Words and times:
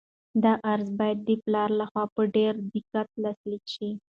دا 0.43 0.51
عریضه 0.69 0.95
باید 0.99 1.19
د 1.27 1.29
پلار 1.43 1.69
لخوا 1.79 2.03
په 2.15 2.21
ډېر 2.35 2.53
دقت 2.73 3.07
لاسلیک 3.23 3.63
شي. 3.73 3.89